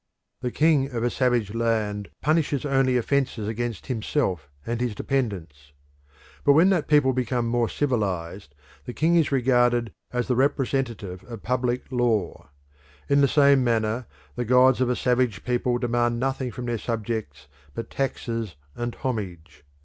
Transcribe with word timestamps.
The 0.39 0.49
king 0.49 0.89
of 0.89 1.03
a 1.03 1.11
savage 1.11 1.53
land 1.53 2.09
punishes 2.21 2.65
only 2.65 2.97
offences 2.97 3.47
against 3.47 3.85
himself 3.85 4.49
and 4.65 4.81
his 4.81 4.95
dependents. 4.95 5.73
But 6.43 6.53
when 6.53 6.71
that 6.71 6.87
people 6.87 7.13
become 7.13 7.45
more 7.45 7.69
civilised 7.69 8.55
the 8.85 8.93
king 8.93 9.15
is 9.15 9.31
regarded 9.31 9.93
as 10.11 10.27
the 10.27 10.35
representative 10.35 11.23
of 11.25 11.43
public 11.43 11.83
law. 11.91 12.49
In 13.09 13.21
the 13.21 13.27
same 13.27 13.63
manner 13.63 14.07
the 14.35 14.43
gods 14.43 14.81
of 14.81 14.89
a 14.89 14.95
savage 14.95 15.43
people 15.45 15.77
demand 15.77 16.19
nothing 16.19 16.49
from 16.49 16.65
their 16.65 16.79
subjects 16.79 17.47
but 17.75 17.91
taxes 17.91 18.55
and 18.75 18.95
homage. 18.95 19.63